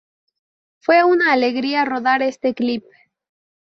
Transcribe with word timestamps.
Fue 0.79 1.03
una 1.03 1.31
alegría 1.31 1.85
rodar 1.85 2.23
este 2.23 2.55
clip. 2.55 2.83